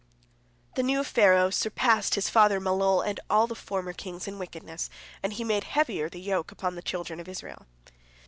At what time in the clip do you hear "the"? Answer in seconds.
0.73-0.81, 3.45-3.53, 6.09-6.19, 6.73-6.81